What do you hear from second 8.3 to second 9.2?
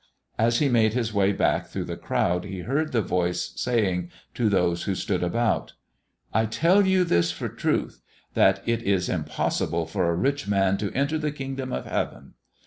that it is